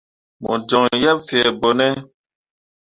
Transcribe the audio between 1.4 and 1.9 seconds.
ɓone?